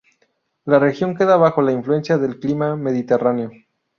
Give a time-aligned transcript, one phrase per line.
[0.65, 3.51] La región queda bajo la influencia del clima mediterráneo.